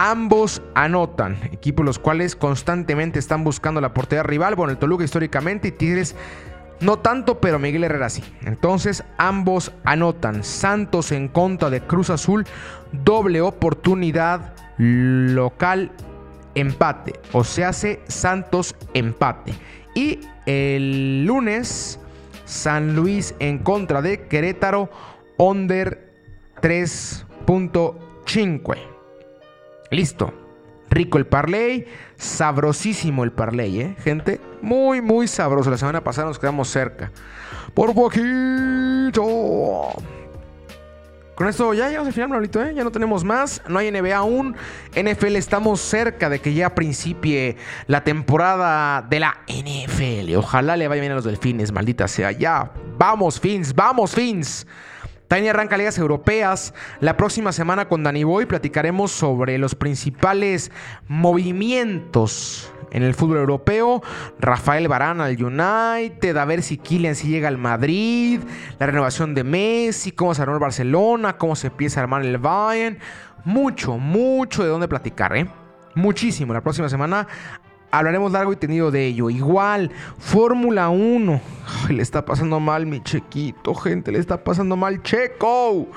[0.03, 4.55] Ambos anotan, equipos los cuales constantemente están buscando la portería rival.
[4.55, 6.15] Bueno, el Toluca históricamente y Tigres
[6.79, 8.23] no tanto, pero Miguel Herrera sí.
[8.41, 10.43] Entonces, ambos anotan.
[10.43, 12.47] Santos en contra de Cruz Azul,
[12.91, 15.91] doble oportunidad local
[16.55, 17.19] empate.
[17.31, 19.53] O se hace Santos empate.
[19.93, 21.99] Y el lunes,
[22.45, 24.89] San Luis en contra de Querétaro,
[25.37, 26.11] under
[26.59, 28.90] 3.5.
[29.91, 30.33] Listo.
[30.89, 31.85] Rico el parlay,
[32.17, 33.95] sabrosísimo el parlay, ¿eh?
[34.03, 35.69] Gente, muy, muy sabroso.
[35.69, 37.11] La semana pasada nos quedamos cerca.
[37.73, 39.23] Por poquito.
[41.35, 42.73] Con esto ya llegamos al final, Manolito, ¿eh?
[42.75, 43.61] Ya no tenemos más.
[43.67, 44.55] No hay NBA aún.
[44.93, 47.55] NFL estamos cerca de que ya principie
[47.87, 50.35] la temporada de la NFL.
[50.35, 52.31] Ojalá le vaya bien a los delfines, maldita sea.
[52.31, 52.71] Ya.
[52.97, 54.67] Vamos, Fins, vamos, Fins.
[55.31, 56.73] También arranca ligas europeas.
[56.99, 60.73] La próxima semana con Danny Boy platicaremos sobre los principales
[61.07, 64.03] movimientos en el fútbol europeo.
[64.41, 68.41] Rafael Varane al United, a ver si Kylian si llega al Madrid,
[68.77, 72.37] la renovación de Messi, cómo se armó el Barcelona, cómo se empieza a armar el
[72.37, 72.99] Bayern.
[73.45, 75.47] Mucho, mucho de dónde platicar, ¿eh?
[75.95, 76.53] Muchísimo.
[76.53, 77.25] La próxima semana
[77.91, 79.29] hablaremos largo y tendido de ello.
[79.29, 81.41] Igual, Fórmula 1.
[81.89, 84.11] le está pasando mal mi chequito, gente.
[84.11, 85.87] Le está pasando mal Checo.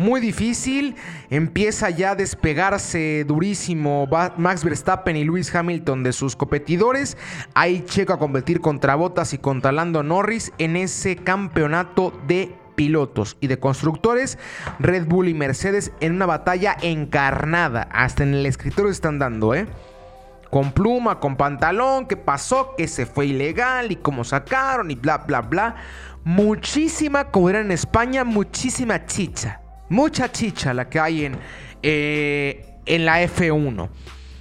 [0.00, 0.96] Muy difícil.
[1.28, 7.18] Empieza ya a despegarse durísimo Max Verstappen y Lewis Hamilton de sus competidores.
[7.52, 13.36] Ahí Checo a competir contra Bottas y contra Lando Norris en ese campeonato de pilotos
[13.40, 14.38] y de constructores,
[14.78, 17.86] Red Bull y Mercedes en una batalla encarnada.
[17.92, 19.66] Hasta en el escritorio están dando, ¿eh?
[20.50, 25.18] Con pluma, con pantalón, qué pasó, que se fue ilegal y cómo sacaron y bla,
[25.18, 25.76] bla, bla.
[26.24, 29.60] Muchísima, como era en España, muchísima chicha.
[29.88, 31.38] Mucha chicha la que hay en,
[31.82, 33.88] eh, en la F1.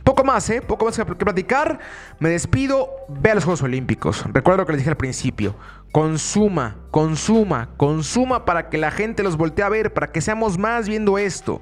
[0.03, 0.62] Poco más, ¿eh?
[0.62, 1.80] Poco más que platicar.
[2.20, 2.89] Me despido.
[3.07, 4.26] Ve a los Juegos Olímpicos.
[4.34, 5.55] Recuerdo lo que les dije al principio.
[5.91, 10.88] Consuma, consuma, consuma para que la gente los voltee a ver, para que seamos más
[10.88, 11.62] viendo esto.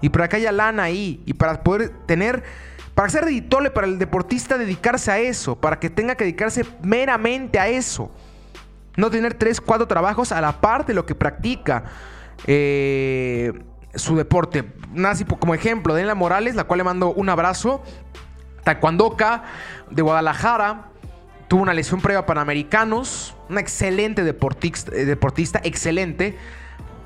[0.00, 1.22] Y para que haya lana ahí.
[1.26, 2.42] Y para poder tener
[2.96, 7.58] para ser editable para el deportista dedicarse a eso, para que tenga que dedicarse meramente
[7.58, 8.10] a eso.
[8.96, 11.84] No tener tres, cuatro trabajos a la par de lo que practica
[12.46, 13.52] eh,
[13.94, 14.72] su deporte.
[15.04, 17.82] Así como ejemplo, Daniela Morales, la cual le mando un abrazo.
[18.64, 19.44] Taekwondoka
[19.90, 20.86] de Guadalajara.
[21.48, 23.36] Tuvo una lesión previa a Panamericanos.
[23.50, 26.38] Una excelente deportista, eh, deportista excelente.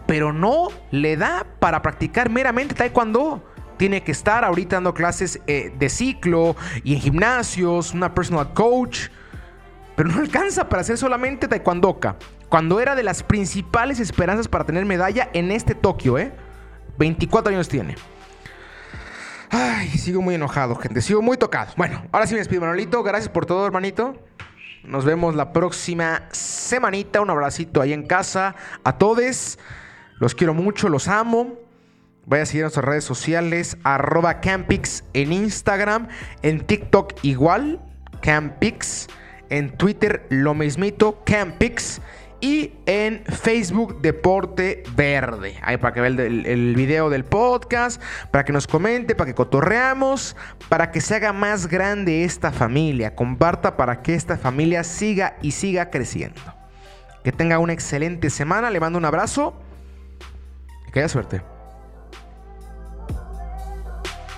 [0.07, 3.43] Pero no le da para practicar meramente taekwondo
[3.81, 6.55] tiene que estar ahorita dando clases eh, de ciclo
[6.85, 9.09] y en gimnasios, una personal coach,
[9.97, 12.16] pero no alcanza para hacer solamente taekwondoka,
[12.51, 16.31] cuando era de las principales esperanzas para tener medalla en este Tokio, ¿eh?
[16.99, 17.95] 24 años tiene.
[19.49, 21.01] Ay, sigo muy enojado, gente.
[21.01, 21.72] Sigo muy tocado.
[21.78, 23.03] Bueno, ahora sí me despido, Manolito.
[23.03, 24.14] Gracias por todo, hermanito.
[24.85, 27.22] Nos vemos la próxima semanita.
[27.22, 28.55] Un abracito ahí en casa.
[28.85, 29.59] A todos.
[30.18, 31.70] Los quiero mucho, los amo.
[32.27, 36.09] Vaya a seguir nuestras redes sociales, arroba Campix en Instagram,
[36.43, 37.81] en TikTok igual,
[38.21, 39.09] Campix,
[39.49, 42.01] en Twitter lo mismito, Campix.
[42.43, 45.59] Y en Facebook Deporte Verde.
[45.61, 48.01] Ahí para que vean el, el, video del podcast,
[48.31, 50.37] para que nos comente, para que cotorreamos,
[50.71, 53.14] para que se haga más grande esta familia.
[53.14, 56.41] Comparta para que esta familia siga y siga creciendo.
[57.23, 58.71] Que tenga una excelente semana.
[58.71, 59.61] Le mando un abrazo.
[60.89, 61.43] Y que haya suerte.